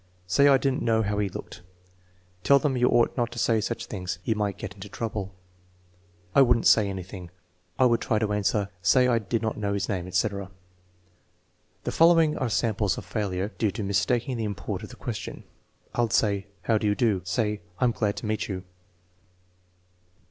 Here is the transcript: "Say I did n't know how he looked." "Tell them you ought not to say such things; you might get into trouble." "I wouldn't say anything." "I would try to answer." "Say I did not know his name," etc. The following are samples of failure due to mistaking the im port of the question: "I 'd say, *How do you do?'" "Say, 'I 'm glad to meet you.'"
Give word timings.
"Say 0.25 0.47
I 0.47 0.57
did 0.57 0.73
n't 0.73 0.81
know 0.81 1.03
how 1.03 1.19
he 1.19 1.29
looked." 1.29 1.61
"Tell 2.41 2.57
them 2.57 2.75
you 2.75 2.89
ought 2.89 3.15
not 3.15 3.31
to 3.33 3.37
say 3.37 3.61
such 3.61 3.85
things; 3.85 4.17
you 4.23 4.33
might 4.33 4.57
get 4.57 4.73
into 4.73 4.89
trouble." 4.89 5.35
"I 6.33 6.41
wouldn't 6.41 6.65
say 6.65 6.89
anything." 6.89 7.29
"I 7.77 7.85
would 7.85 8.01
try 8.01 8.17
to 8.17 8.33
answer." 8.33 8.69
"Say 8.81 9.07
I 9.07 9.19
did 9.19 9.43
not 9.43 9.57
know 9.57 9.73
his 9.75 9.87
name," 9.89 10.07
etc. 10.07 10.49
The 11.83 11.91
following 11.91 12.35
are 12.39 12.49
samples 12.49 12.97
of 12.97 13.05
failure 13.05 13.49
due 13.59 13.69
to 13.69 13.83
mistaking 13.83 14.37
the 14.37 14.43
im 14.45 14.55
port 14.55 14.81
of 14.81 14.89
the 14.89 14.95
question: 14.95 15.43
"I 15.93 16.03
'd 16.03 16.13
say, 16.13 16.47
*How 16.63 16.79
do 16.79 16.87
you 16.87 16.95
do?'" 16.95 17.21
"Say, 17.23 17.61
'I 17.77 17.83
'm 17.83 17.91
glad 17.91 18.15
to 18.15 18.25
meet 18.25 18.47
you.'" 18.47 18.63